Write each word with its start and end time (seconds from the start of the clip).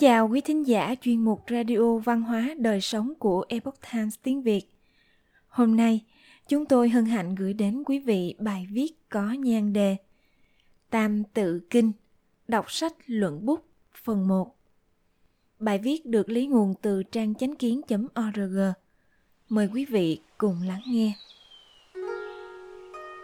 chào 0.00 0.28
quý 0.28 0.40
thính 0.40 0.66
giả 0.66 0.94
chuyên 1.00 1.24
mục 1.24 1.44
Radio 1.50 1.96
Văn 2.04 2.22
hóa 2.22 2.54
Đời 2.58 2.80
Sống 2.80 3.12
của 3.18 3.44
Epoch 3.48 3.74
Times 3.92 4.14
tiếng 4.22 4.42
Việt. 4.42 4.72
Hôm 5.48 5.76
nay, 5.76 6.00
chúng 6.48 6.66
tôi 6.66 6.88
hân 6.88 7.04
hạnh 7.04 7.34
gửi 7.34 7.52
đến 7.52 7.82
quý 7.86 7.98
vị 7.98 8.34
bài 8.38 8.66
viết 8.70 8.92
có 9.08 9.32
nhan 9.32 9.72
đề 9.72 9.96
Tam 10.90 11.24
tự 11.24 11.60
kinh, 11.70 11.92
đọc 12.48 12.72
sách 12.72 12.92
luận 13.06 13.46
bút 13.46 13.64
phần 14.04 14.28
1. 14.28 14.56
Bài 15.58 15.78
viết 15.78 16.06
được 16.06 16.28
lấy 16.28 16.46
nguồn 16.46 16.74
từ 16.82 17.02
trang 17.02 17.34
chánh 17.34 17.56
kiến.org. 17.56 18.58
Mời 19.48 19.68
quý 19.74 19.84
vị 19.84 20.20
cùng 20.38 20.62
lắng 20.62 20.82
nghe. 20.86 21.12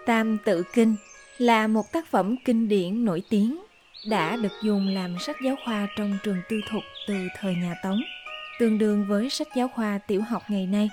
Tam 0.06 0.38
tự 0.44 0.62
kinh 0.74 0.96
là 1.38 1.66
một 1.66 1.92
tác 1.92 2.06
phẩm 2.06 2.36
kinh 2.44 2.68
điển 2.68 3.04
nổi 3.04 3.22
tiếng 3.30 3.65
đã 4.08 4.36
được 4.36 4.52
dùng 4.62 4.88
làm 4.88 5.18
sách 5.18 5.36
giáo 5.44 5.56
khoa 5.64 5.86
trong 5.96 6.18
trường 6.22 6.40
tư 6.48 6.60
thục 6.70 6.82
từ 7.08 7.14
thời 7.38 7.54
nhà 7.54 7.74
Tống, 7.82 8.00
tương 8.58 8.78
đương 8.78 9.06
với 9.08 9.30
sách 9.30 9.48
giáo 9.56 9.68
khoa 9.68 9.98
tiểu 9.98 10.22
học 10.22 10.42
ngày 10.48 10.66
nay, 10.66 10.90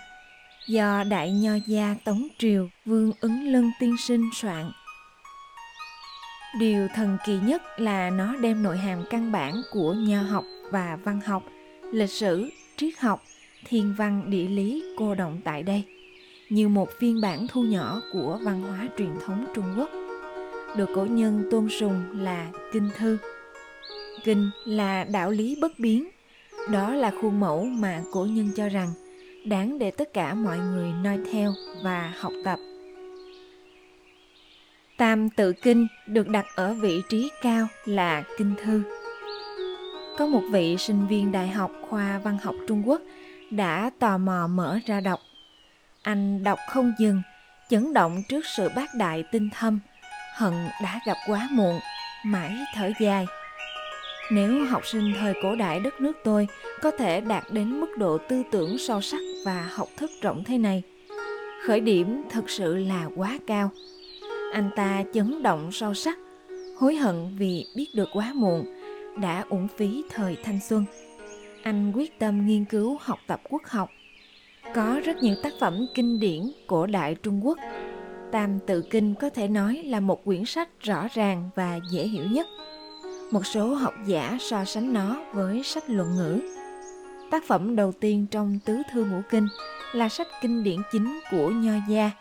do 0.68 1.04
Đại 1.04 1.32
Nho 1.32 1.52
Gia 1.68 1.96
Tống 2.04 2.28
Triều 2.38 2.70
Vương 2.86 3.12
Ứng 3.20 3.52
Lân 3.52 3.72
Tiên 3.80 3.96
Sinh 3.98 4.30
soạn. 4.34 4.72
Điều 6.60 6.88
thần 6.96 7.18
kỳ 7.26 7.40
nhất 7.44 7.62
là 7.78 8.10
nó 8.10 8.36
đem 8.36 8.64
nội 8.64 8.78
hàm 8.78 9.04
căn 9.10 9.32
bản 9.32 9.54
của 9.72 9.94
nho 9.94 10.22
học 10.22 10.44
và 10.72 10.98
văn 11.04 11.22
học, 11.22 11.44
lịch 11.92 12.10
sử, 12.10 12.50
triết 12.78 13.00
học, 13.00 13.24
thiên 13.66 13.94
văn 13.98 14.30
địa 14.30 14.48
lý 14.48 14.84
cô 14.98 15.16
động 15.16 15.42
tại 15.44 15.64
đây, 15.64 15.84
như 16.50 16.68
một 16.68 16.90
phiên 17.00 17.22
bản 17.22 17.48
thu 17.48 17.64
nhỏ 17.64 18.02
của 18.14 18.40
văn 18.44 18.62
hóa 18.62 18.88
truyền 18.98 19.12
thống 19.26 19.46
Trung 19.56 19.76
Quốc 19.78 19.90
được 20.76 20.90
cổ 20.96 21.06
nhân 21.06 21.44
tôn 21.52 21.70
sùng 21.70 22.04
là 22.14 22.48
kinh 22.74 22.90
thư. 22.98 23.18
Kinh 24.24 24.50
là 24.66 25.04
đạo 25.04 25.32
lý 25.32 25.58
bất 25.62 25.80
biến, 25.80 26.10
đó 26.72 26.94
là 26.94 27.12
khuôn 27.22 27.40
mẫu 27.40 27.66
mà 27.66 28.02
cổ 28.12 28.26
nhân 28.26 28.50
cho 28.56 28.70
rằng 28.70 28.90
đáng 29.46 29.80
để 29.80 29.92
tất 29.92 30.14
cả 30.14 30.34
mọi 30.34 30.58
người 30.58 30.92
noi 31.04 31.20
theo 31.32 31.54
và 31.84 32.14
học 32.20 32.34
tập. 32.44 32.60
Tam 34.98 35.30
tự 35.30 35.54
kinh 35.54 35.88
được 36.08 36.28
đặt 36.28 36.46
ở 36.56 36.74
vị 36.74 37.02
trí 37.10 37.32
cao 37.42 37.68
là 37.86 38.24
kinh 38.38 38.56
thư. 38.64 38.82
Có 40.18 40.28
một 40.28 40.42
vị 40.52 40.78
sinh 40.78 41.08
viên 41.08 41.32
đại 41.32 41.48
học 41.48 41.72
khoa 41.90 42.20
văn 42.20 42.38
học 42.44 42.56
Trung 42.68 42.84
Quốc 42.86 43.02
đã 43.50 43.92
tò 44.00 44.18
mò 44.18 44.48
mở 44.48 44.80
ra 44.86 45.00
đọc. 45.00 45.20
Anh 46.02 46.44
đọc 46.44 46.60
không 46.70 46.94
dừng, 47.00 47.22
chấn 47.70 47.94
động 47.94 48.24
trước 48.30 48.46
sự 48.46 48.70
bác 48.76 48.96
đại 48.96 49.24
tinh 49.32 49.50
thâm– 49.54 49.80
hận 50.38 50.54
đã 50.82 51.00
gặp 51.06 51.18
quá 51.28 51.48
muộn, 51.52 51.80
mãi 52.26 52.56
thở 52.76 52.92
dài. 53.00 53.26
Nếu 54.32 54.66
học 54.66 54.86
sinh 54.86 55.14
thời 55.20 55.34
cổ 55.44 55.56
đại 55.56 55.80
đất 55.80 56.02
nước 56.02 56.18
tôi 56.24 56.48
có 56.82 56.92
thể 56.92 57.22
đạt 57.22 57.44
đến 57.52 57.80
mức 57.80 57.98
độ 57.98 58.18
tư 58.18 58.44
tưởng 58.52 58.78
sâu 58.78 59.02
sắc 59.02 59.22
và 59.46 59.70
học 59.74 59.88
thức 59.98 60.12
rộng 60.22 60.44
thế 60.44 60.58
này, 60.58 60.84
khởi 61.66 61.80
điểm 61.80 62.24
thật 62.30 62.50
sự 62.50 62.76
là 62.76 63.10
quá 63.16 63.40
cao. 63.48 63.70
Anh 64.54 64.70
ta 64.76 65.04
chấn 65.14 65.44
động 65.44 65.72
sâu 65.72 65.94
sắc, 65.94 66.18
hối 66.78 66.96
hận 66.96 67.36
vì 67.38 67.66
biết 67.76 67.88
được 67.96 68.10
quá 68.14 68.32
muộn, 68.36 68.66
đã 69.22 69.46
uổng 69.50 69.68
phí 69.78 70.04
thời 70.10 70.38
thanh 70.44 70.60
xuân. 70.70 70.86
Anh 71.64 71.92
quyết 71.96 72.20
tâm 72.20 72.46
nghiên 72.46 72.66
cứu 72.66 72.98
học 73.02 73.20
tập 73.28 73.42
quốc 73.50 73.62
học. 73.66 73.90
Có 74.76 75.02
rất 75.06 75.18
nhiều 75.18 75.36
tác 75.44 75.54
phẩm 75.60 75.86
kinh 75.96 76.20
điển 76.20 76.42
cổ 76.68 76.86
đại 76.86 77.16
trung 77.16 77.46
quốc 77.46 77.58
Tam 78.34 78.60
Tự 78.60 78.82
Kinh 78.82 79.16
có 79.16 79.30
thể 79.30 79.48
nói 79.48 79.82
là 79.86 80.00
một 80.00 80.26
quyển 80.26 80.46
sách 80.46 80.70
rõ 80.80 81.08
ràng 81.14 81.50
và 81.56 81.80
dễ 81.92 82.08
hiểu 82.08 82.26
nhất. 82.32 82.48
Một 83.32 83.46
số 83.46 83.74
học 83.74 83.94
giả 84.06 84.38
so 84.40 84.66
sánh 84.66 84.94
nó 84.94 85.22
với 85.34 85.64
sách 85.64 85.84
luận 85.90 86.16
ngữ. 86.16 86.40
Tác 87.32 87.44
phẩm 87.48 87.76
đầu 87.76 87.92
tiên 87.92 88.26
trong 88.32 88.60
Tứ 88.66 88.82
Thư 88.92 89.06
Ngũ 89.06 89.22
Kinh 89.30 89.48
là 89.94 90.10
sách 90.10 90.28
kinh 90.42 90.64
điển 90.64 90.80
chính 90.92 91.20
của 91.32 91.50
Nho 91.50 91.74
Gia, 91.90 92.12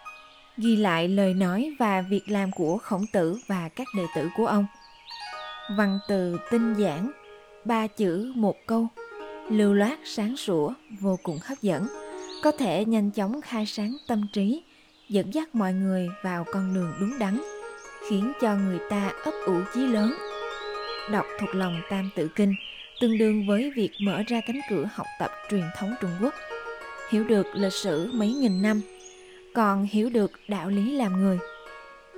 ghi 0.57 0.77
lại 0.77 1.09
lời 1.09 1.35
nói 1.35 1.75
và 1.79 2.01
việc 2.01 2.23
làm 2.29 2.51
của 2.53 2.79
khổng 2.79 3.05
tử 3.13 3.39
và 3.47 3.69
các 3.69 3.87
đệ 3.97 4.05
tử 4.17 4.29
của 4.37 4.47
ông. 4.47 4.67
Văn 5.77 5.99
từ 6.09 6.39
tinh 6.51 6.75
giản, 6.75 7.11
ba 7.65 7.87
chữ 7.87 8.33
một 8.37 8.57
câu, 8.67 8.87
lưu 9.51 9.75
loát 9.75 9.99
sáng 10.05 10.37
sủa, 10.37 10.73
vô 11.01 11.19
cùng 11.23 11.39
hấp 11.43 11.59
dẫn, 11.63 11.87
có 12.43 12.53
thể 12.53 12.85
nhanh 12.85 13.11
chóng 13.11 13.41
khai 13.41 13.67
sáng 13.67 13.93
tâm 14.09 14.27
trí, 14.33 14.63
dẫn 15.13 15.35
dắt 15.35 15.55
mọi 15.55 15.73
người 15.73 16.09
vào 16.23 16.45
con 16.53 16.75
đường 16.75 16.93
đúng 17.01 17.19
đắn, 17.19 17.41
khiến 18.09 18.33
cho 18.41 18.57
người 18.57 18.79
ta 18.91 19.13
ấp 19.25 19.35
ủ 19.47 19.61
chí 19.75 19.81
lớn. 19.81 20.15
Đọc 21.11 21.27
thuộc 21.41 21.55
lòng 21.55 21.81
tam 21.91 22.11
tự 22.17 22.29
kinh, 22.29 22.55
tương 23.01 23.19
đương 23.19 23.47
với 23.47 23.73
việc 23.77 23.91
mở 24.01 24.23
ra 24.27 24.41
cánh 24.47 24.61
cửa 24.71 24.89
học 24.95 25.07
tập 25.19 25.31
truyền 25.51 25.65
thống 25.77 25.95
trung 26.01 26.11
quốc. 26.21 26.35
Hiểu 27.11 27.25
được 27.25 27.47
lịch 27.55 27.73
sử 27.73 28.11
mấy 28.13 28.33
nghìn 28.33 28.63
năm, 28.63 28.81
còn 29.55 29.85
hiểu 29.85 30.11
được 30.11 30.33
đạo 30.49 30.69
lý 30.69 30.97
làm 30.97 31.21
người. 31.21 31.39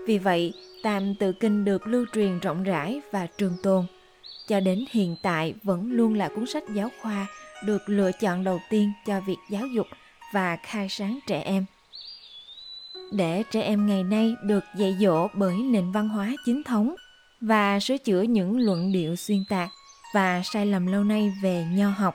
Vì 0.07 0.19
vậy, 0.19 0.53
tam 0.83 1.15
tự 1.15 1.33
kinh 1.33 1.65
được 1.65 1.87
lưu 1.87 2.07
truyền 2.15 2.39
rộng 2.39 2.63
rãi 2.63 3.01
và 3.13 3.27
trường 3.39 3.57
tồn. 3.63 3.87
Cho 4.49 4.61
đến 4.61 4.85
hiện 4.91 5.17
tại 5.23 5.55
vẫn 5.63 5.93
luôn 5.93 6.15
là 6.15 6.29
cuốn 6.29 6.47
sách 6.47 6.65
giáo 6.75 6.91
khoa 7.01 7.27
được 7.65 7.83
lựa 7.87 8.13
chọn 8.13 8.45
đầu 8.45 8.61
tiên 8.71 8.93
cho 9.07 9.21
việc 9.21 9.39
giáo 9.51 9.67
dục 9.67 9.87
và 10.33 10.57
khai 10.57 10.89
sáng 10.89 11.19
trẻ 11.27 11.41
em 11.41 11.65
để 13.13 13.43
trẻ 13.51 13.63
em 13.63 13.87
ngày 13.87 14.03
nay 14.03 14.35
được 14.43 14.65
dạy 14.77 14.97
dỗ 15.01 15.29
bởi 15.35 15.57
nền 15.57 15.93
văn 15.93 16.09
hóa 16.09 16.33
chính 16.45 16.63
thống 16.63 16.95
và 17.41 17.81
sửa 17.81 17.99
chữa 17.99 18.23
những 18.23 18.59
luận 18.59 18.93
điệu 18.93 19.17
xuyên 19.17 19.45
tạc 19.49 19.71
và 20.15 20.43
sai 20.45 20.67
lầm 20.67 20.87
lâu 20.87 21.05
nay 21.05 21.33
về 21.43 21.67
nho 21.73 21.89
học. 21.89 22.15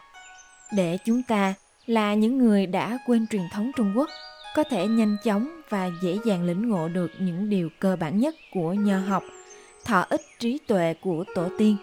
Để 0.76 0.98
chúng 1.06 1.24
ta 1.24 1.54
là 1.86 2.14
những 2.14 2.38
người 2.38 2.68
đã 2.68 2.98
quên 3.08 3.28
truyền 3.28 3.42
thống 3.52 3.72
trung 3.78 3.94
quốc, 3.96 4.10
có 4.56 4.64
thể 4.64 4.88
nhanh 4.88 5.18
chóng 5.24 5.62
và 5.70 5.92
dễ 6.02 6.18
dàng 6.26 6.44
lĩnh 6.44 6.70
ngộ 6.70 6.88
được 6.88 7.12
những 7.20 7.50
điều 7.50 7.70
cơ 7.80 7.96
bản 7.96 8.20
nhất 8.20 8.36
của 8.54 8.74
nho 8.74 9.00
học, 9.00 9.24
thọ 9.86 10.06
ích 10.10 10.22
trí 10.40 10.58
tuệ 10.68 10.94
của 11.02 11.24
tổ 11.36 11.50
tiên. 11.58 11.78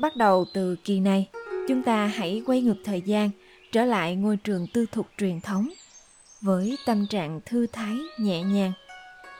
Bắt 0.00 0.16
đầu 0.16 0.44
từ 0.54 0.76
kỳ 0.84 1.00
này, 1.00 1.28
chúng 1.68 1.82
ta 1.82 2.06
hãy 2.06 2.42
quay 2.46 2.62
ngược 2.62 2.76
thời 2.84 3.00
gian, 3.00 3.30
trở 3.72 3.84
lại 3.84 4.16
ngôi 4.16 4.36
trường 4.36 4.66
tư 4.72 4.86
thục 4.92 5.06
truyền 5.18 5.40
thống 5.40 5.68
với 6.40 6.78
tâm 6.86 7.06
trạng 7.06 7.40
thư 7.46 7.66
thái, 7.66 7.96
nhẹ 8.18 8.42
nhàng. 8.42 8.72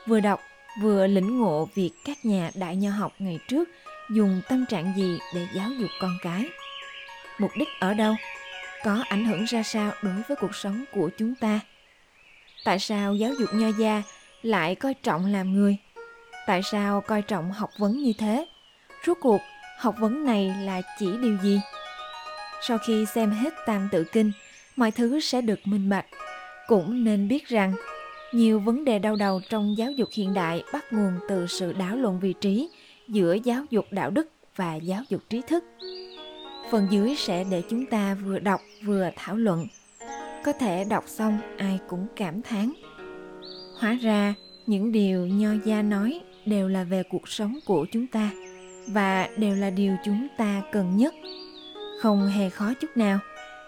Vừa 0.07 0.21
đọc, 0.21 0.41
vừa 0.81 1.07
lĩnh 1.07 1.39
ngộ 1.39 1.69
việc 1.75 1.91
các 2.05 2.25
nhà 2.25 2.51
đại 2.55 2.77
nho 2.77 2.91
học 2.91 3.13
ngày 3.19 3.39
trước 3.49 3.69
dùng 4.11 4.43
tâm 4.49 4.67
trạng 4.67 4.93
gì 4.97 5.19
để 5.35 5.47
giáo 5.55 5.71
dục 5.71 5.91
con 6.01 6.19
cái. 6.23 6.45
Mục 7.39 7.51
đích 7.57 7.69
ở 7.81 7.95
đâu? 7.95 8.15
Có 8.85 9.05
ảnh 9.09 9.25
hưởng 9.25 9.45
ra 9.45 9.63
sao 9.63 9.93
đối 10.03 10.23
với 10.29 10.37
cuộc 10.37 10.55
sống 10.55 10.85
của 10.93 11.11
chúng 11.19 11.35
ta? 11.35 11.61
Tại 12.65 12.79
sao 12.79 13.15
giáo 13.15 13.33
dục 13.35 13.49
nho 13.55 13.69
gia 13.79 14.03
lại 14.43 14.75
coi 14.75 14.95
trọng 14.95 15.27
làm 15.27 15.53
người? 15.53 15.77
Tại 16.47 16.61
sao 16.63 17.01
coi 17.01 17.23
trọng 17.23 17.53
học 17.53 17.71
vấn 17.79 17.99
như 18.03 18.13
thế? 18.19 18.47
Rốt 19.07 19.19
cuộc, 19.21 19.41
học 19.79 19.95
vấn 19.99 20.25
này 20.25 20.55
là 20.61 20.83
chỉ 20.99 21.17
điều 21.23 21.37
gì? 21.43 21.61
Sau 22.63 22.79
khi 22.79 23.07
xem 23.07 23.31
hết 23.31 23.55
tam 23.67 23.89
tự 23.93 24.05
kinh, 24.05 24.33
mọi 24.77 24.91
thứ 24.91 25.21
sẽ 25.21 25.41
được 25.41 25.61
minh 25.65 25.89
bạch 25.89 26.07
cũng 26.71 27.05
nên 27.05 27.29
biết 27.29 27.49
rằng, 27.49 27.75
nhiều 28.33 28.61
vấn 28.61 28.85
đề 28.85 28.99
đau 28.99 29.17
đầu 29.17 29.41
trong 29.49 29.75
giáo 29.77 29.91
dục 29.91 30.09
hiện 30.13 30.35
đại 30.35 30.63
bắt 30.73 30.93
nguồn 30.93 31.13
từ 31.29 31.47
sự 31.47 31.73
đảo 31.73 31.97
lộn 31.97 32.19
vị 32.19 32.35
trí 32.41 32.69
giữa 33.09 33.35
giáo 33.45 33.65
dục 33.71 33.87
đạo 33.91 34.11
đức 34.11 34.29
và 34.57 34.75
giáo 34.75 35.03
dục 35.09 35.21
trí 35.29 35.43
thức. 35.49 35.65
Phần 36.71 36.87
dưới 36.91 37.15
sẽ 37.17 37.45
để 37.51 37.63
chúng 37.71 37.87
ta 37.87 38.15
vừa 38.15 38.39
đọc 38.39 38.61
vừa 38.85 39.11
thảo 39.17 39.37
luận. 39.37 39.67
Có 40.45 40.53
thể 40.53 40.85
đọc 40.85 41.05
xong, 41.07 41.39
ai 41.59 41.79
cũng 41.89 42.07
cảm 42.17 42.43
thán. 42.43 42.73
Hóa 43.81 43.99
ra, 44.03 44.35
những 44.67 44.93
điều 44.93 45.27
nho 45.27 45.51
gia 45.65 45.83
nói 45.83 46.21
đều 46.47 46.69
là 46.69 46.85
về 46.85 47.03
cuộc 47.03 47.29
sống 47.29 47.59
của 47.67 47.87
chúng 47.93 48.07
ta 48.07 48.31
và 48.89 49.29
đều 49.37 49.57
là 49.57 49.71
điều 49.71 49.97
chúng 50.05 50.29
ta 50.39 50.63
cần 50.73 50.97
nhất. 50.97 51.15
Không 52.01 52.27
hề 52.27 52.51
khó 52.51 52.73
chút 52.81 52.97
nào. 52.97 53.19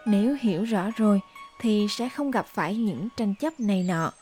Nếu 0.07 0.37
hiểu 0.41 0.65
rõ 0.65 0.91
rồi 0.97 1.21
thì 1.63 1.87
sẽ 1.91 2.09
không 2.09 2.31
gặp 2.31 2.47
phải 2.47 2.77
những 2.77 3.09
tranh 3.17 3.35
chấp 3.35 3.61
này 3.61 3.83
nọ. 3.83 4.13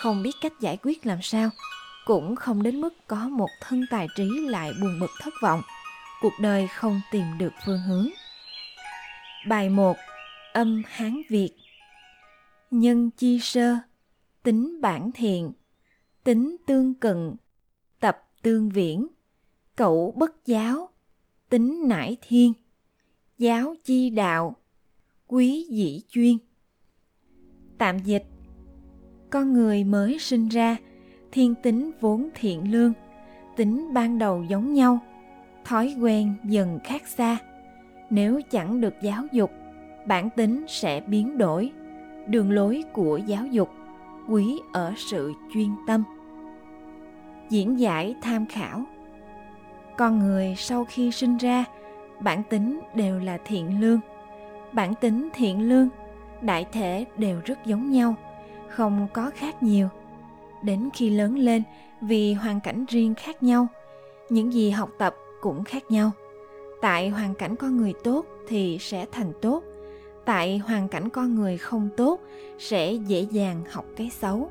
Không 0.00 0.22
biết 0.22 0.36
cách 0.40 0.52
giải 0.60 0.78
quyết 0.82 1.06
làm 1.06 1.22
sao, 1.22 1.50
cũng 2.06 2.36
không 2.36 2.62
đến 2.62 2.80
mức 2.80 2.94
có 3.06 3.28
một 3.28 3.48
thân 3.60 3.86
tài 3.90 4.06
trí 4.16 4.30
lại 4.48 4.72
buồn 4.80 5.00
bực 5.00 5.10
thất 5.20 5.34
vọng. 5.42 5.62
Cuộc 6.22 6.32
đời 6.40 6.68
không 6.68 7.00
tìm 7.10 7.24
được 7.38 7.52
phương 7.66 7.80
hướng. 7.80 8.08
Bài 9.48 9.68
1 9.68 9.96
âm 10.52 10.82
hán 10.86 11.22
việt. 11.28 11.50
Nhân 12.70 13.10
chi 13.10 13.38
sơ, 13.40 13.76
tính 14.42 14.80
bản 14.80 15.10
thiện, 15.14 15.52
tính 16.24 16.56
tương 16.66 16.94
cận, 16.94 17.34
tập 18.00 18.28
tương 18.42 18.68
viễn. 18.68 19.06
Cậu 19.76 20.14
bất 20.16 20.46
giáo, 20.46 20.90
tính 21.48 21.88
nải 21.88 22.16
thiên. 22.22 22.52
Giáo 23.38 23.74
chi 23.84 24.10
đạo, 24.10 24.56
quý 25.26 25.66
dĩ 25.70 26.02
chuyên. 26.08 26.38
Tạm 27.78 27.98
dịch. 27.98 28.24
Con 29.30 29.52
người 29.52 29.84
mới 29.84 30.18
sinh 30.18 30.48
ra, 30.48 30.76
thiên 31.32 31.54
tính 31.54 31.90
vốn 32.00 32.28
thiện 32.34 32.72
lương, 32.72 32.92
tính 33.56 33.94
ban 33.94 34.18
đầu 34.18 34.44
giống 34.48 34.74
nhau, 34.74 34.98
thói 35.64 35.96
quen 36.00 36.34
dần 36.44 36.78
khác 36.84 37.02
xa. 37.06 37.38
nếu 38.10 38.40
chẳng 38.50 38.80
được 38.80 38.94
giáo 39.02 39.24
dục 39.32 39.50
bản 40.06 40.30
tính 40.30 40.64
sẽ 40.68 41.00
biến 41.00 41.38
đổi 41.38 41.72
đường 42.26 42.50
lối 42.50 42.84
của 42.92 43.16
giáo 43.16 43.46
dục 43.46 43.68
quý 44.28 44.58
ở 44.72 44.92
sự 44.96 45.32
chuyên 45.54 45.68
tâm. 45.86 46.04
Diễn 47.50 47.78
giải 47.78 48.14
tham 48.22 48.46
khảo. 48.46 48.84
Con 49.96 50.18
người 50.18 50.54
sau 50.56 50.84
khi 50.84 51.10
sinh 51.10 51.36
ra 51.36 51.64
bản 52.20 52.42
tính 52.50 52.80
đều 52.94 53.18
là 53.18 53.38
thiện 53.44 53.80
lương 53.80 54.00
bản 54.72 54.94
tính 54.94 55.28
thiện 55.34 55.68
lương 55.68 55.88
đại 56.42 56.66
thể 56.72 57.04
đều 57.16 57.40
rất 57.44 57.58
giống 57.66 57.90
nhau, 57.90 58.14
không 58.68 59.06
có 59.12 59.30
khác 59.34 59.62
nhiều. 59.62 59.88
Đến 60.62 60.88
khi 60.94 61.10
lớn 61.10 61.38
lên, 61.38 61.62
vì 62.00 62.32
hoàn 62.32 62.60
cảnh 62.60 62.84
riêng 62.88 63.14
khác 63.14 63.42
nhau, 63.42 63.66
những 64.30 64.52
gì 64.52 64.70
học 64.70 64.90
tập 64.98 65.14
cũng 65.40 65.64
khác 65.64 65.82
nhau. 65.88 66.10
Tại 66.80 67.08
hoàn 67.08 67.34
cảnh 67.34 67.56
con 67.56 67.76
người 67.76 67.94
tốt 68.04 68.26
thì 68.48 68.78
sẽ 68.80 69.06
thành 69.12 69.32
tốt, 69.42 69.62
tại 70.24 70.58
hoàn 70.58 70.88
cảnh 70.88 71.08
con 71.08 71.34
người 71.34 71.58
không 71.58 71.88
tốt 71.96 72.20
sẽ 72.58 72.92
dễ 72.92 73.20
dàng 73.20 73.62
học 73.70 73.84
cái 73.96 74.10
xấu. 74.10 74.50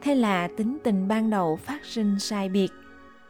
Thế 0.00 0.14
là 0.14 0.48
tính 0.56 0.78
tình 0.82 1.08
ban 1.08 1.30
đầu 1.30 1.56
phát 1.56 1.84
sinh 1.84 2.18
sai 2.18 2.48
biệt. 2.48 2.72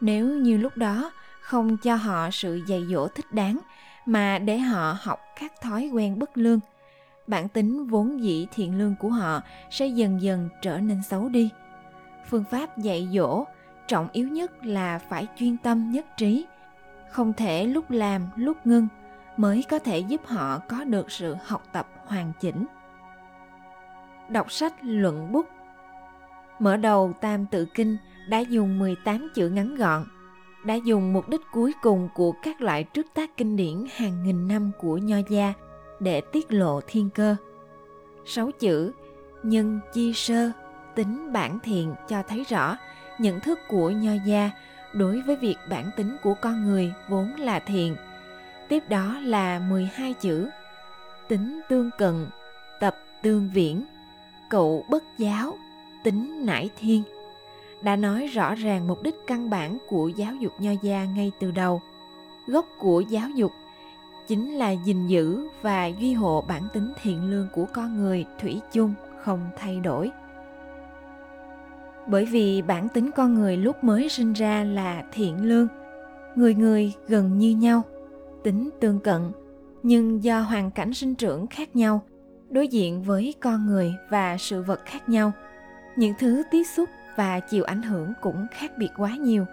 Nếu 0.01 0.27
như 0.27 0.57
lúc 0.57 0.77
đó 0.77 1.11
không 1.41 1.77
cho 1.77 1.95
họ 1.95 2.29
sự 2.31 2.61
dạy 2.67 2.85
dỗ 2.89 3.07
thích 3.07 3.31
đáng 3.31 3.59
mà 4.05 4.39
để 4.39 4.57
họ 4.57 4.97
học 5.01 5.19
các 5.39 5.61
thói 5.61 5.89
quen 5.93 6.19
bất 6.19 6.37
lương 6.37 6.59
bản 7.27 7.49
tính 7.49 7.85
vốn 7.85 8.23
dĩ 8.23 8.47
thiện 8.51 8.77
lương 8.77 8.95
của 8.99 9.09
họ 9.09 9.41
sẽ 9.69 9.87
dần 9.87 10.21
dần 10.21 10.49
trở 10.61 10.79
nên 10.79 11.03
xấu 11.03 11.29
đi. 11.29 11.49
Phương 12.29 12.43
pháp 12.51 12.77
dạy 12.77 13.09
dỗ 13.13 13.45
trọng 13.87 14.07
yếu 14.11 14.27
nhất 14.27 14.65
là 14.65 14.99
phải 14.99 15.27
chuyên 15.35 15.57
tâm 15.57 15.91
nhất 15.91 16.05
trí, 16.17 16.45
không 17.11 17.33
thể 17.33 17.67
lúc 17.67 17.91
làm 17.91 18.21
lúc 18.35 18.57
ngưng 18.65 18.87
mới 19.37 19.63
có 19.69 19.79
thể 19.79 19.99
giúp 19.99 20.21
họ 20.25 20.59
có 20.69 20.83
được 20.83 21.11
sự 21.11 21.35
học 21.45 21.63
tập 21.73 21.87
hoàn 22.05 22.31
chỉnh. 22.39 22.65
Đọc 24.29 24.51
sách 24.51 24.73
luận 24.81 25.31
bút. 25.31 25.45
Mở 26.59 26.77
đầu 26.77 27.13
tam 27.21 27.45
tự 27.45 27.65
kinh 27.65 27.97
đã 28.29 28.39
dùng 28.39 28.79
18 28.79 29.29
chữ 29.35 29.49
ngắn 29.49 29.75
gọn, 29.75 30.05
đã 30.65 30.73
dùng 30.73 31.13
mục 31.13 31.29
đích 31.29 31.41
cuối 31.51 31.73
cùng 31.81 32.09
của 32.15 32.33
các 32.43 32.61
loại 32.61 32.83
trước 32.83 33.05
tác 33.13 33.37
kinh 33.37 33.55
điển 33.55 33.85
hàng 33.95 34.23
nghìn 34.23 34.47
năm 34.47 34.71
của 34.79 34.97
nho 34.97 35.17
gia 35.29 35.53
để 35.99 36.21
tiết 36.21 36.53
lộ 36.53 36.81
thiên 36.87 37.09
cơ. 37.09 37.35
Sáu 38.25 38.51
chữ 38.59 38.91
nhân 39.43 39.79
chi 39.93 40.13
sơ, 40.13 40.51
tính 40.95 41.33
bản 41.33 41.59
thiện 41.63 41.93
cho 42.09 42.23
thấy 42.27 42.43
rõ 42.49 42.77
nhận 43.19 43.39
thức 43.39 43.59
của 43.67 43.89
nho 43.89 44.11
gia 44.25 44.51
đối 44.93 45.21
với 45.21 45.35
việc 45.35 45.57
bản 45.69 45.89
tính 45.97 46.15
của 46.23 46.33
con 46.41 46.67
người 46.67 46.93
vốn 47.09 47.35
là 47.35 47.59
thiện. 47.59 47.95
Tiếp 48.69 48.83
đó 48.89 49.19
là 49.23 49.59
12 49.59 50.13
chữ 50.13 50.49
tính 51.27 51.61
tương 51.69 51.89
cận, 51.97 52.27
tập 52.79 52.95
tương 53.21 53.49
viễn, 53.53 53.85
cậu 54.49 54.85
bất 54.89 55.03
giáo, 55.17 55.57
tính 56.03 56.45
nải 56.45 56.69
thiên 56.79 57.03
đã 57.81 57.95
nói 57.95 58.27
rõ 58.27 58.55
ràng 58.55 58.87
mục 58.87 59.03
đích 59.03 59.15
căn 59.27 59.49
bản 59.49 59.77
của 59.89 60.07
giáo 60.07 60.35
dục 60.35 60.53
nho 60.59 60.71
gia 60.81 61.05
ngay 61.05 61.31
từ 61.39 61.51
đầu 61.51 61.81
gốc 62.47 62.65
của 62.79 63.01
giáo 63.01 63.29
dục 63.29 63.51
chính 64.27 64.53
là 64.53 64.71
gìn 64.71 65.07
giữ 65.07 65.47
và 65.61 65.85
duy 65.85 66.13
hộ 66.13 66.43
bản 66.47 66.63
tính 66.73 66.93
thiện 67.01 67.29
lương 67.29 67.47
của 67.53 67.65
con 67.73 67.97
người 67.97 68.25
thủy 68.39 68.61
chung, 68.71 68.93
không 69.23 69.39
thay 69.57 69.79
đổi. 69.79 70.11
Bởi 72.07 72.25
vì 72.25 72.61
bản 72.61 72.89
tính 72.89 73.11
con 73.11 73.33
người 73.33 73.57
lúc 73.57 73.83
mới 73.83 74.09
sinh 74.09 74.33
ra 74.33 74.63
là 74.63 75.03
thiện 75.11 75.45
lương, 75.45 75.67
người 76.35 76.55
người 76.55 76.93
gần 77.07 77.37
như 77.37 77.49
nhau, 77.55 77.81
tính 78.43 78.69
tương 78.79 78.99
cận, 78.99 79.31
nhưng 79.83 80.23
do 80.23 80.39
hoàn 80.39 80.71
cảnh 80.71 80.93
sinh 80.93 81.15
trưởng 81.15 81.47
khác 81.47 81.75
nhau, 81.75 82.01
đối 82.49 82.67
diện 82.67 83.03
với 83.03 83.33
con 83.39 83.65
người 83.65 83.93
và 84.09 84.37
sự 84.37 84.61
vật 84.61 84.79
khác 84.85 85.09
nhau, 85.09 85.31
những 85.95 86.13
thứ 86.19 86.43
tiếp 86.51 86.63
xúc 86.75 86.89
và 87.15 87.39
chịu 87.39 87.63
ảnh 87.63 87.81
hưởng 87.81 88.13
cũng 88.21 88.47
khác 88.51 88.71
biệt 88.77 88.89
quá 88.97 89.15
nhiều, 89.15 89.45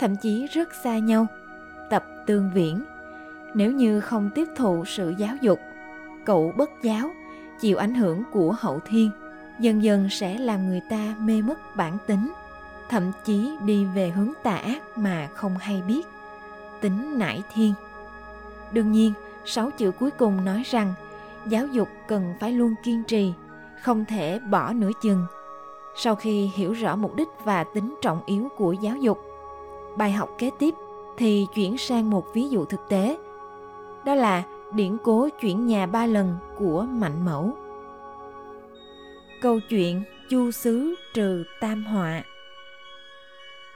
thậm 0.00 0.16
chí 0.22 0.46
rất 0.46 0.68
xa 0.84 0.98
nhau, 0.98 1.26
tập 1.90 2.04
tương 2.26 2.50
viễn 2.54 2.84
nếu 3.54 3.72
như 3.72 4.00
không 4.00 4.30
tiếp 4.34 4.48
thụ 4.56 4.84
sự 4.84 5.14
giáo 5.18 5.36
dục, 5.40 5.60
cậu 6.24 6.52
bất 6.56 6.70
giáo, 6.82 7.10
chịu 7.60 7.76
ảnh 7.76 7.94
hưởng 7.94 8.22
của 8.32 8.54
hậu 8.58 8.80
thiên, 8.86 9.10
dần 9.60 9.82
dần 9.82 10.08
sẽ 10.10 10.38
làm 10.38 10.68
người 10.68 10.80
ta 10.90 11.14
mê 11.20 11.42
mất 11.42 11.76
bản 11.76 11.98
tính, 12.06 12.32
thậm 12.88 13.12
chí 13.24 13.50
đi 13.64 13.84
về 13.84 14.08
hướng 14.10 14.32
tà 14.42 14.56
ác 14.56 14.98
mà 14.98 15.28
không 15.34 15.58
hay 15.58 15.82
biết. 15.88 16.06
Tính 16.80 17.18
nải 17.18 17.42
thiên. 17.54 17.74
Đương 18.72 18.92
nhiên, 18.92 19.12
sáu 19.44 19.70
chữ 19.70 19.90
cuối 19.90 20.10
cùng 20.10 20.44
nói 20.44 20.62
rằng, 20.66 20.94
giáo 21.46 21.66
dục 21.66 21.88
cần 22.06 22.34
phải 22.40 22.52
luôn 22.52 22.74
kiên 22.82 23.04
trì, 23.04 23.32
không 23.82 24.04
thể 24.04 24.38
bỏ 24.38 24.72
nửa 24.72 24.90
chừng. 25.02 25.26
Sau 25.96 26.14
khi 26.14 26.50
hiểu 26.54 26.72
rõ 26.72 26.96
mục 26.96 27.16
đích 27.16 27.28
và 27.44 27.64
tính 27.64 27.94
trọng 28.02 28.20
yếu 28.26 28.48
của 28.56 28.72
giáo 28.72 28.96
dục, 28.96 29.18
bài 29.96 30.12
học 30.12 30.30
kế 30.38 30.50
tiếp 30.58 30.74
thì 31.16 31.46
chuyển 31.54 31.78
sang 31.78 32.10
một 32.10 32.26
ví 32.34 32.48
dụ 32.48 32.64
thực 32.64 32.88
tế 32.88 33.18
đó 34.04 34.14
là 34.14 34.42
điển 34.72 34.96
cố 35.04 35.28
chuyển 35.40 35.66
nhà 35.66 35.86
ba 35.86 36.06
lần 36.06 36.36
của 36.58 36.82
mạnh 36.82 37.24
mẫu. 37.24 37.56
Câu 39.42 39.60
chuyện 39.68 40.02
chu 40.28 40.50
xứ 40.50 40.94
trừ 41.14 41.44
tam 41.60 41.84
họa. 41.84 42.22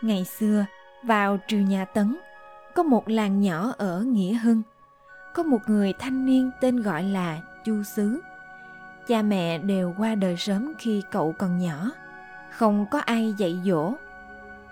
Ngày 0.03 0.25
xưa, 0.25 0.67
vào 1.03 1.39
triều 1.47 1.61
nhà 1.61 1.85
tấn, 1.85 2.17
có 2.75 2.83
một 2.83 3.09
làng 3.09 3.41
nhỏ 3.41 3.73
ở 3.79 4.01
nghĩa 4.01 4.33
hưng. 4.33 4.63
Có 5.35 5.43
một 5.43 5.61
người 5.67 5.93
thanh 5.99 6.27
niên 6.27 6.51
tên 6.61 6.83
gọi 6.83 7.03
là 7.03 7.41
chu 7.65 7.83
xứ. 7.83 8.21
Cha 9.07 9.23
mẹ 9.23 9.59
đều 9.59 9.95
qua 9.99 10.15
đời 10.15 10.37
sớm 10.37 10.73
khi 10.79 11.03
cậu 11.11 11.35
còn 11.39 11.59
nhỏ. 11.59 11.91
Không 12.51 12.87
có 12.91 12.99
ai 12.99 13.35
dạy 13.39 13.61
dỗ. 13.65 13.93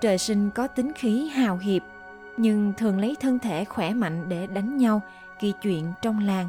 Trời 0.01 0.19
sinh 0.19 0.51
có 0.51 0.67
tính 0.67 0.93
khí 0.93 1.29
hào 1.29 1.57
hiệp 1.57 1.83
nhưng 2.41 2.73
thường 2.77 2.99
lấy 2.99 3.17
thân 3.21 3.39
thể 3.39 3.65
khỏe 3.65 3.95
mạnh 3.95 4.29
để 4.29 4.47
đánh 4.47 4.77
nhau 4.77 5.03
kỳ 5.41 5.53
chuyện 5.63 5.93
trong 6.03 6.19
làng. 6.27 6.49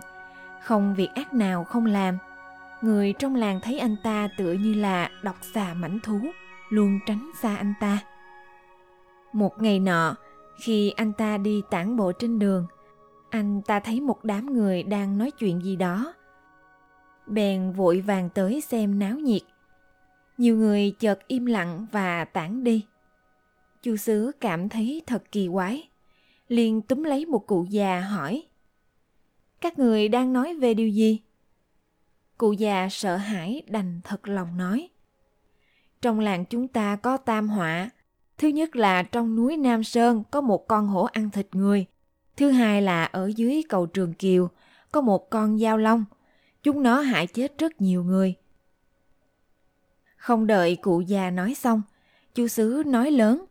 Không 0.61 0.95
việc 0.95 1.09
ác 1.15 1.33
nào 1.33 1.63
không 1.63 1.85
làm. 1.85 2.17
Người 2.81 3.13
trong 3.13 3.35
làng 3.35 3.59
thấy 3.61 3.79
anh 3.79 3.95
ta 4.03 4.29
tựa 4.37 4.53
như 4.53 4.73
là 4.73 5.09
độc 5.23 5.35
xà 5.53 5.73
mảnh 5.73 5.99
thú, 6.03 6.19
luôn 6.69 6.99
tránh 7.05 7.31
xa 7.41 7.55
anh 7.55 7.73
ta. 7.79 7.99
Một 9.33 9.61
ngày 9.61 9.79
nọ, 9.79 10.15
khi 10.63 10.89
anh 10.89 11.13
ta 11.13 11.37
đi 11.37 11.61
tản 11.69 11.97
bộ 11.97 12.11
trên 12.11 12.39
đường, 12.39 12.65
anh 13.29 13.61
ta 13.61 13.79
thấy 13.79 13.99
một 13.99 14.23
đám 14.23 14.53
người 14.53 14.83
đang 14.83 15.17
nói 15.17 15.31
chuyện 15.31 15.63
gì 15.63 15.75
đó. 15.75 16.13
Bèn 17.27 17.71
vội 17.71 18.01
vàng 18.01 18.29
tới 18.29 18.61
xem 18.61 18.99
náo 18.99 19.15
nhiệt. 19.15 19.41
Nhiều 20.37 20.55
người 20.55 20.95
chợt 20.99 21.27
im 21.27 21.45
lặng 21.45 21.85
và 21.91 22.25
tản 22.25 22.63
đi 22.63 22.85
chu 23.81 23.95
xứ 23.95 24.31
cảm 24.39 24.69
thấy 24.69 25.01
thật 25.07 25.23
kỳ 25.31 25.49
quái. 25.53 25.89
Liền 26.47 26.81
túm 26.81 27.03
lấy 27.03 27.25
một 27.25 27.47
cụ 27.47 27.65
già 27.69 28.01
hỏi 28.01 28.43
các 29.61 29.79
người 29.79 30.07
đang 30.07 30.33
nói 30.33 30.53
về 30.53 30.73
điều 30.73 30.89
gì? 30.89 31.19
Cụ 32.37 32.51
già 32.51 32.87
sợ 32.91 33.17
hãi 33.17 33.61
đành 33.67 34.01
thật 34.03 34.27
lòng 34.27 34.57
nói 34.57 34.89
trong 36.01 36.19
làng 36.19 36.45
chúng 36.45 36.67
ta 36.67 36.95
có 36.95 37.17
tam 37.17 37.49
họa. 37.49 37.89
Thứ 38.37 38.47
nhất 38.47 38.75
là 38.75 39.03
trong 39.03 39.35
núi 39.35 39.57
nam 39.57 39.83
sơn 39.83 40.23
có 40.31 40.41
một 40.41 40.67
con 40.67 40.87
hổ 40.87 41.03
ăn 41.03 41.29
thịt 41.29 41.47
người. 41.51 41.85
Thứ 42.37 42.49
hai 42.51 42.81
là 42.81 43.03
ở 43.03 43.31
dưới 43.35 43.63
cầu 43.69 43.85
trường 43.85 44.13
kiều 44.13 44.49
có 44.91 45.01
một 45.01 45.29
con 45.29 45.59
dao 45.59 45.77
long. 45.77 46.05
Chúng 46.63 46.83
nó 46.83 46.99
hại 47.01 47.27
chết 47.27 47.57
rất 47.57 47.81
nhiều 47.81 48.03
người. 48.03 48.35
Không 50.15 50.47
đợi 50.47 50.75
cụ 50.75 51.01
già 51.01 51.29
nói 51.29 51.53
xong, 51.53 51.81
chu 52.35 52.47
sứ 52.47 52.83
nói 52.85 53.11
lớn. 53.11 53.45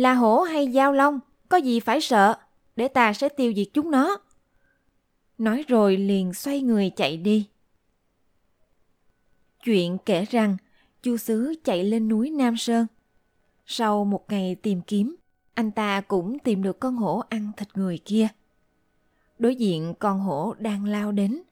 Là 0.00 0.14
hổ 0.14 0.40
hay 0.40 0.72
dao 0.72 0.92
long, 0.92 1.20
có 1.48 1.56
gì 1.56 1.80
phải 1.80 2.00
sợ, 2.00 2.34
để 2.76 2.88
ta 2.88 3.12
sẽ 3.12 3.28
tiêu 3.28 3.52
diệt 3.56 3.66
chúng 3.72 3.90
nó. 3.90 4.18
Nói 5.38 5.64
rồi 5.68 5.96
liền 5.96 6.34
xoay 6.34 6.60
người 6.60 6.90
chạy 6.96 7.16
đi. 7.16 7.48
Chuyện 9.64 9.98
kể 10.06 10.24
rằng, 10.24 10.56
chu 11.02 11.16
sứ 11.16 11.54
chạy 11.64 11.84
lên 11.84 12.08
núi 12.08 12.30
Nam 12.30 12.56
Sơn. 12.56 12.86
Sau 13.66 14.04
một 14.04 14.24
ngày 14.28 14.54
tìm 14.54 14.80
kiếm, 14.82 15.16
anh 15.54 15.70
ta 15.70 16.00
cũng 16.00 16.38
tìm 16.38 16.62
được 16.62 16.80
con 16.80 16.96
hổ 16.96 17.22
ăn 17.28 17.52
thịt 17.56 17.68
người 17.74 17.98
kia. 17.98 18.28
Đối 19.38 19.54
diện 19.54 19.94
con 19.98 20.20
hổ 20.20 20.54
đang 20.58 20.84
lao 20.84 21.12
đến. 21.12 21.42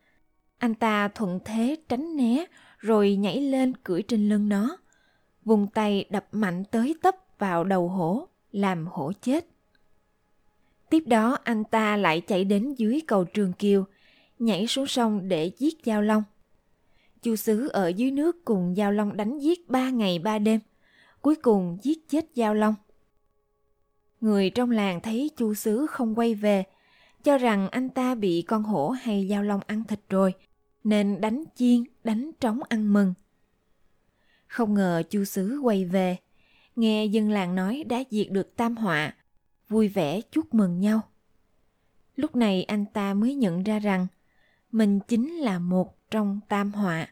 Anh 0.59 0.75
ta 0.75 1.09
thuận 1.09 1.41
thế 1.45 1.77
tránh 1.89 2.17
né 2.17 2.45
rồi 2.79 3.17
nhảy 3.17 3.41
lên 3.41 3.77
cưỡi 3.77 4.03
trên 4.03 4.29
lưng 4.29 4.49
nó. 4.49 4.77
Vùng 5.45 5.67
tay 5.67 6.05
đập 6.11 6.27
mạnh 6.33 6.65
tới 6.65 6.95
tấp 7.03 7.15
vào 7.39 7.65
đầu 7.65 7.89
hổ, 7.89 8.29
làm 8.53 8.87
hổ 8.87 9.13
chết. 9.23 9.47
Tiếp 10.91 11.03
đó 11.07 11.39
anh 11.45 11.65
ta 11.65 11.97
lại 11.97 12.21
chạy 12.21 12.45
đến 12.45 12.75
dưới 12.75 13.01
cầu 13.07 13.25
Trường 13.25 13.53
Kiều, 13.53 13.85
nhảy 14.39 14.67
xuống 14.67 14.87
sông 14.87 15.29
để 15.29 15.51
giết 15.59 15.85
Giao 15.85 16.03
Long. 16.03 16.23
Chu 17.23 17.37
Sứ 17.37 17.69
ở 17.69 17.89
dưới 17.89 18.11
nước 18.11 18.45
cùng 18.45 18.77
Giao 18.77 18.93
Long 18.93 19.17
đánh 19.17 19.39
giết 19.39 19.69
ba 19.69 19.91
ngày 19.91 20.19
ba 20.19 20.39
đêm, 20.39 20.61
cuối 21.21 21.35
cùng 21.37 21.79
giết 21.83 22.09
chết 22.09 22.27
Giao 22.35 22.55
Long. 22.55 22.75
Người 24.21 24.51
trong 24.51 24.71
làng 24.71 25.01
thấy 25.01 25.31
Chu 25.37 25.55
Sứ 25.55 25.87
không 25.87 26.15
quay 26.15 26.35
về, 26.35 26.65
cho 27.25 27.39
rằng 27.39 27.69
anh 27.69 27.89
ta 27.89 28.15
bị 28.15 28.45
con 28.49 28.63
hổ 28.63 28.91
hay 28.91 29.29
giao 29.29 29.43
long 29.43 29.61
ăn 29.67 29.85
thịt 29.85 30.01
rồi, 30.09 30.35
nên 30.85 31.21
đánh 31.21 31.45
chiên, 31.55 31.85
đánh 32.05 32.31
trống 32.41 32.61
ăn 32.69 32.93
mừng. 32.93 33.15
Không 34.47 34.75
ngờ 34.75 35.03
chu 35.11 35.25
xứ 35.25 35.59
quay 35.63 35.85
về, 35.85 36.17
nghe 36.79 37.05
dân 37.05 37.31
làng 37.31 37.55
nói 37.55 37.85
đã 37.89 38.03
diệt 38.11 38.27
được 38.31 38.57
tam 38.57 38.77
họa, 38.77 39.15
vui 39.69 39.89
vẻ 39.89 40.21
chúc 40.21 40.55
mừng 40.55 40.81
nhau. 40.81 41.01
Lúc 42.17 42.37
này 42.37 42.65
anh 42.65 42.85
ta 42.87 43.15
mới 43.15 43.35
nhận 43.35 43.63
ra 43.63 43.79
rằng 43.79 44.07
mình 44.73 45.01
chính 45.09 45.33
là 45.33 45.59
một 45.59 46.11
trong 46.11 46.41
tam 46.49 46.73
họa. 46.73 47.09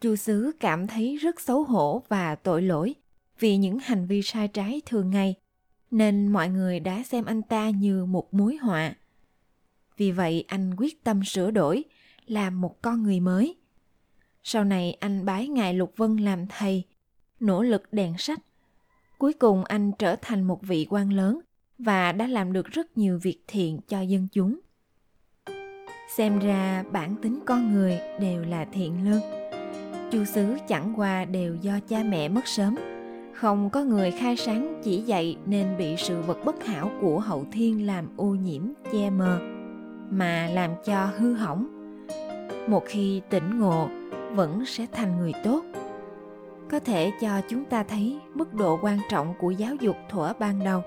Chu 0.00 0.16
xứ 0.16 0.52
cảm 0.60 0.86
thấy 0.86 1.16
rất 1.16 1.40
xấu 1.40 1.64
hổ 1.64 2.02
và 2.08 2.34
tội 2.34 2.62
lỗi 2.62 2.94
vì 3.38 3.56
những 3.56 3.78
hành 3.78 4.06
vi 4.06 4.22
sai 4.22 4.48
trái 4.48 4.80
thường 4.86 5.10
ngày, 5.10 5.34
nên 5.90 6.28
mọi 6.28 6.48
người 6.48 6.80
đã 6.80 7.02
xem 7.02 7.24
anh 7.24 7.42
ta 7.42 7.70
như 7.70 8.04
một 8.04 8.34
mối 8.34 8.56
họa. 8.56 8.94
Vì 9.96 10.10
vậy 10.12 10.44
anh 10.48 10.74
quyết 10.76 11.04
tâm 11.04 11.24
sửa 11.24 11.50
đổi, 11.50 11.84
làm 12.26 12.60
một 12.60 12.82
con 12.82 13.02
người 13.02 13.20
mới. 13.20 13.56
Sau 14.42 14.64
này 14.64 14.92
anh 15.00 15.24
bái 15.24 15.48
Ngài 15.48 15.74
Lục 15.74 15.92
Vân 15.96 16.16
làm 16.16 16.46
thầy, 16.46 16.84
nỗ 17.40 17.62
lực 17.62 17.92
đèn 17.92 18.18
sách. 18.18 18.40
Cuối 19.18 19.32
cùng 19.32 19.64
anh 19.64 19.92
trở 19.98 20.16
thành 20.16 20.42
một 20.42 20.62
vị 20.62 20.86
quan 20.90 21.12
lớn 21.12 21.40
và 21.78 22.12
đã 22.12 22.26
làm 22.26 22.52
được 22.52 22.66
rất 22.66 22.98
nhiều 22.98 23.18
việc 23.22 23.38
thiện 23.46 23.78
cho 23.88 24.00
dân 24.00 24.28
chúng. 24.32 24.60
Xem 26.16 26.38
ra 26.38 26.84
bản 26.92 27.16
tính 27.22 27.40
con 27.46 27.74
người 27.74 27.98
đều 28.20 28.42
là 28.42 28.64
thiện 28.64 29.10
lương. 29.10 29.22
Chu 30.12 30.24
xứ 30.24 30.56
chẳng 30.68 30.92
qua 30.96 31.24
đều 31.24 31.54
do 31.54 31.80
cha 31.88 32.02
mẹ 32.02 32.28
mất 32.28 32.46
sớm, 32.46 32.76
không 33.34 33.70
có 33.70 33.84
người 33.84 34.10
khai 34.10 34.36
sáng 34.36 34.80
chỉ 34.84 35.00
dạy 35.00 35.36
nên 35.46 35.76
bị 35.78 35.96
sự 35.98 36.22
vật 36.22 36.38
bất 36.44 36.64
hảo 36.64 36.90
của 37.00 37.20
hậu 37.20 37.46
thiên 37.52 37.86
làm 37.86 38.08
ô 38.16 38.26
nhiễm 38.26 38.62
che 38.92 39.10
mờ 39.10 39.38
mà 40.10 40.48
làm 40.52 40.70
cho 40.84 41.10
hư 41.16 41.34
hỏng 41.34 41.68
một 42.68 42.82
khi 42.86 43.20
tỉnh 43.30 43.60
ngộ 43.60 43.88
vẫn 44.34 44.64
sẽ 44.66 44.86
thành 44.92 45.18
người 45.18 45.32
tốt 45.44 45.64
có 46.70 46.78
thể 46.78 47.12
cho 47.20 47.40
chúng 47.48 47.64
ta 47.64 47.82
thấy 47.82 48.20
mức 48.34 48.54
độ 48.54 48.78
quan 48.82 48.98
trọng 49.10 49.34
của 49.40 49.50
giáo 49.50 49.74
dục 49.80 49.96
thuở 50.10 50.32
ban 50.38 50.64
đầu. 50.64 50.82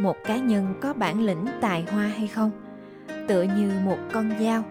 Một 0.00 0.16
cá 0.24 0.36
nhân 0.36 0.74
có 0.80 0.92
bản 0.92 1.20
lĩnh 1.20 1.46
tài 1.60 1.84
hoa 1.90 2.06
hay 2.06 2.28
không? 2.28 2.50
Tựa 3.28 3.42
như 3.42 3.70
một 3.84 3.98
con 4.12 4.30
dao. 4.40 4.62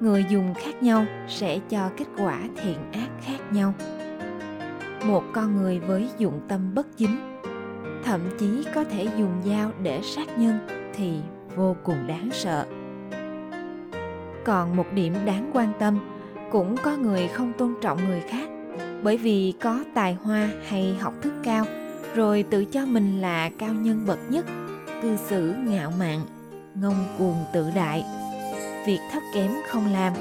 Người 0.00 0.24
dùng 0.28 0.54
khác 0.54 0.82
nhau 0.82 1.04
sẽ 1.28 1.58
cho 1.68 1.90
kết 1.96 2.06
quả 2.18 2.40
thiện 2.62 2.92
ác 2.92 3.08
khác 3.20 3.38
nhau. 3.52 3.74
Một 5.04 5.24
con 5.32 5.56
người 5.56 5.80
với 5.80 6.08
dụng 6.18 6.40
tâm 6.48 6.74
bất 6.74 6.96
chính 6.96 7.38
thậm 8.08 8.20
chí 8.38 8.64
có 8.74 8.84
thể 8.84 9.08
dùng 9.16 9.32
dao 9.44 9.70
để 9.82 10.00
sát 10.02 10.38
nhân 10.38 10.58
thì 10.94 11.20
vô 11.56 11.76
cùng 11.84 12.06
đáng 12.06 12.28
sợ. 12.32 12.66
Còn 14.44 14.76
một 14.76 14.86
điểm 14.92 15.14
đáng 15.24 15.50
quan 15.54 15.72
tâm, 15.78 15.98
cũng 16.50 16.76
có 16.76 16.96
người 16.96 17.28
không 17.28 17.52
tôn 17.58 17.74
trọng 17.80 18.08
người 18.08 18.20
khác 18.20 18.48
bởi 19.02 19.16
vì 19.16 19.54
có 19.62 19.84
tài 19.94 20.14
hoa 20.22 20.48
hay 20.68 20.96
học 21.00 21.14
thức 21.22 21.32
cao, 21.44 21.64
rồi 22.14 22.44
tự 22.50 22.64
cho 22.64 22.86
mình 22.86 23.20
là 23.20 23.50
cao 23.58 23.74
nhân 23.74 24.04
bậc 24.06 24.18
nhất, 24.30 24.44
cư 25.02 25.16
xử 25.28 25.54
ngạo 25.64 25.92
mạn, 25.98 26.20
ngông 26.74 27.04
cuồng 27.18 27.44
tự 27.52 27.70
đại. 27.74 28.04
Việc 28.86 29.00
thấp 29.12 29.22
kém 29.34 29.52
không 29.68 29.92
làm, 29.92 30.12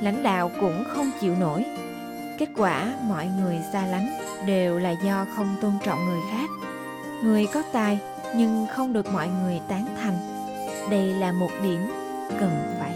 lãnh 0.00 0.22
đạo 0.22 0.50
cũng 0.60 0.84
không 0.88 1.10
chịu 1.20 1.34
nổi. 1.40 1.64
Kết 2.38 2.48
quả 2.56 2.94
mọi 3.08 3.28
người 3.40 3.58
xa 3.72 3.86
lánh 3.86 4.08
đều 4.46 4.78
là 4.78 4.90
do 5.04 5.26
không 5.36 5.56
tôn 5.60 5.72
trọng 5.84 6.06
người 6.06 6.20
khác. 6.30 6.50
Người 7.24 7.46
có 7.54 7.62
tài 7.72 7.98
nhưng 8.36 8.66
không 8.72 8.92
được 8.92 9.12
mọi 9.12 9.28
người 9.42 9.60
tán 9.68 9.86
thành. 10.02 10.18
Đây 10.90 11.06
là 11.14 11.32
một 11.32 11.50
điểm 11.62 11.80
cần 12.40 12.50
phải 12.80 12.95